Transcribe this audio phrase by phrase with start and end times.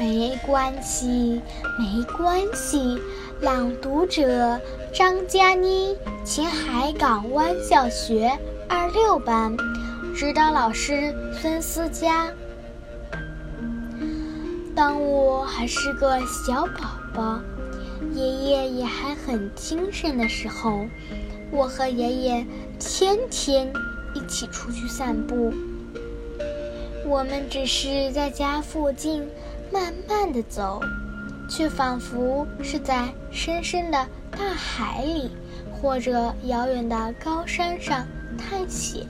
[0.00, 1.42] 没关系，
[1.78, 2.98] 没关系。
[3.42, 4.58] 朗读者
[4.94, 8.32] 张佳妮，前海港湾小学
[8.66, 9.54] 二六班，
[10.16, 12.32] 指导老师孙思佳。
[14.74, 17.38] 当我还是个小宝宝，
[18.14, 20.86] 爷爷也还很精神的时候，
[21.50, 22.46] 我和爷爷
[22.78, 23.70] 天天
[24.14, 25.52] 一起出去散步。
[27.06, 29.28] 我们只是在家附近
[29.72, 30.80] 慢慢的走，
[31.48, 35.30] 却仿佛是在深深的大海里
[35.72, 39.06] 或者遥远的高山上探险，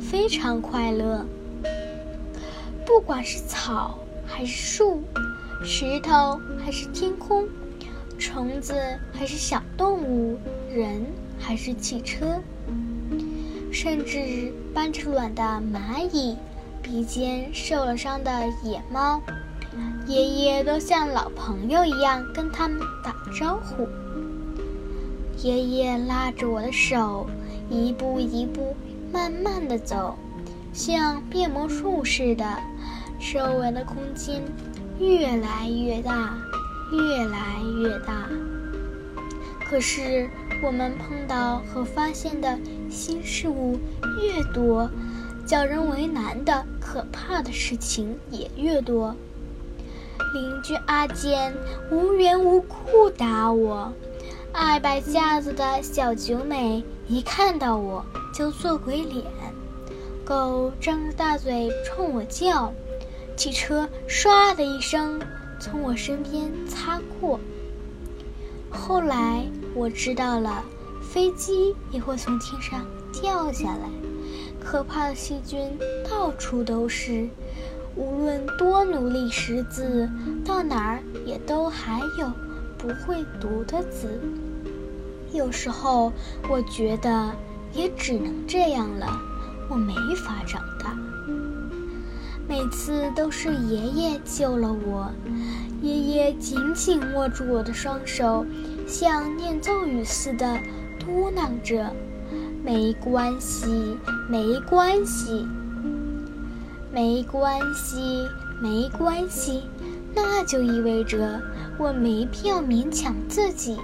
[0.00, 1.24] 非常快乐。
[2.86, 5.02] 不管是草还是树，
[5.64, 7.46] 石头还是天空，
[8.18, 8.74] 虫子
[9.12, 10.38] 还是小动物，
[10.72, 11.04] 人
[11.38, 12.40] 还是汽车，
[13.72, 15.42] 甚至搬着卵的
[15.72, 16.36] 蚂蚁。
[16.82, 18.30] 鼻尖受了伤的
[18.62, 19.18] 野猫，
[20.06, 23.88] 爷爷都像老朋友一样跟他们打招呼。
[25.38, 27.26] 爷爷拉着我的手，
[27.70, 28.76] 一步一步
[29.12, 30.16] 慢慢的走，
[30.72, 32.44] 像变魔术似的，
[33.18, 34.42] 周围的空间
[34.98, 36.36] 越来越大，
[36.92, 38.28] 越来越大。
[39.68, 40.28] 可是
[40.62, 42.58] 我们碰到和发现的
[42.90, 43.78] 新事物
[44.22, 44.90] 越多。
[45.46, 49.14] 叫人为难的、可怕的事情也越多。
[50.34, 51.54] 邻居阿健
[51.90, 53.92] 无缘无故打我，
[54.52, 59.24] 爱摆架子的小九美一看到我就做鬼脸，
[60.24, 62.72] 狗张着大嘴冲我叫，
[63.36, 65.20] 汽车唰的一声
[65.60, 67.38] 从我身边擦过。
[68.70, 70.64] 后来我知道了，
[71.00, 73.88] 飞机也会从天上掉下来。
[74.60, 75.78] 可怕的细菌
[76.10, 77.28] 到处都是，
[77.96, 80.08] 无论多努力识字，
[80.44, 82.32] 到哪儿也都还有
[82.76, 84.20] 不会读的字。
[85.32, 86.12] 有时候
[86.48, 87.30] 我觉得
[87.72, 89.06] 也只能这样了，
[89.70, 90.96] 我没法长大。
[92.46, 95.10] 每次都是爷爷救了我，
[95.80, 98.44] 爷爷紧紧握住我的双手，
[98.86, 100.58] 像念咒语似的
[100.98, 101.90] 嘟囔着。
[102.62, 103.98] 没关系，
[104.28, 105.46] 没关系，
[106.94, 108.28] 没关系，
[108.62, 109.64] 没关系，
[110.14, 111.42] 那就意味着
[111.76, 113.76] 我没必要勉强自己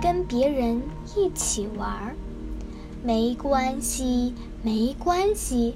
[0.00, 0.80] 跟别人
[1.14, 2.16] 一起玩儿。
[3.02, 5.74] 没关系，没关系，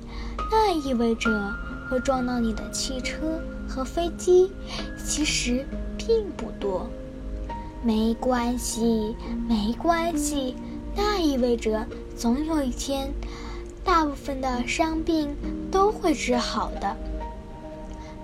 [0.50, 1.52] 那意味着
[1.90, 3.38] 会撞到你的汽车
[3.68, 4.50] 和飞机
[5.04, 5.66] 其实
[5.98, 6.88] 并不多。
[7.82, 9.14] 没关系，
[9.46, 10.56] 没关系。
[10.96, 11.86] 那意味着，
[12.16, 13.12] 总有一天，
[13.88, 15.34] 大部分的伤病
[15.72, 16.94] 都会治好的。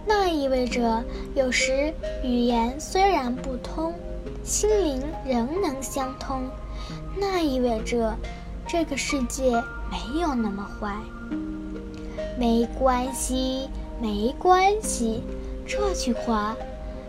[0.07, 1.03] 那意味着，
[1.35, 3.95] 有时语言虽然不通，
[4.43, 6.43] 心灵仍能相通。
[7.17, 8.15] 那意味着，
[8.69, 9.53] 这个世界
[9.91, 10.95] 没有那么坏。
[12.39, 15.23] 没关系，没关系。
[15.67, 16.55] 这句话，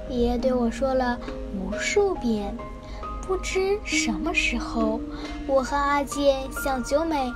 [0.10, 1.20] 爷爷对我说了
[1.60, 2.56] 无数遍。
[3.28, 5.00] 不知什么时候，
[5.48, 7.34] 我和阿健、小九美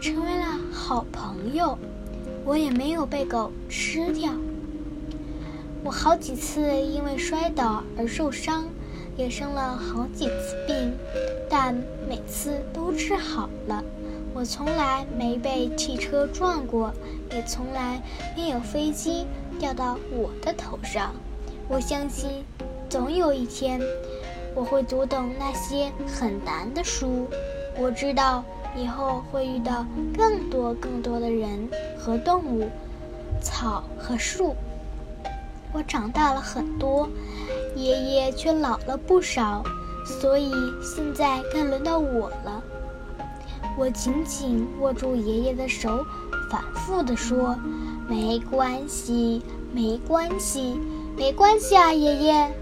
[0.00, 1.76] 成为了好朋友。
[2.44, 4.32] 我也没有被狗吃掉。
[5.82, 8.68] 我好几次因为摔倒而受伤，
[9.16, 10.92] 也生了好几次病，
[11.48, 11.74] 但
[12.08, 13.82] 每次都治好了。
[14.34, 16.92] 我从来没被汽车撞过，
[17.32, 18.00] 也从来
[18.36, 19.26] 没有飞机
[19.58, 21.12] 掉到我的头上。
[21.68, 22.44] 我相信，
[22.88, 23.80] 总有一天。
[24.54, 27.26] 我会读懂那些很难的书，
[27.78, 28.44] 我知道
[28.76, 29.84] 以后会遇到
[30.16, 31.68] 更多更多的人
[31.98, 32.68] 和动物，
[33.40, 34.54] 草和树。
[35.72, 37.08] 我长大了很多，
[37.74, 39.62] 爷爷却老了不少，
[40.04, 40.52] 所以
[40.82, 42.62] 现在该轮到我了。
[43.78, 46.04] 我紧紧握住爷爷的手，
[46.50, 47.56] 反复地说
[48.06, 49.42] ：“没关系，
[49.72, 50.78] 没关系，
[51.16, 52.52] 没关系啊，爷爷。”